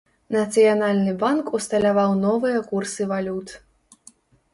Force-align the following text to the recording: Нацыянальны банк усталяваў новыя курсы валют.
Нацыянальны 0.35 1.11
банк 1.23 1.51
усталяваў 1.57 2.15
новыя 2.23 2.63
курсы 2.71 3.07
валют. 3.13 3.53